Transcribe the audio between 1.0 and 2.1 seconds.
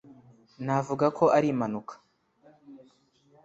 ko ari impanuka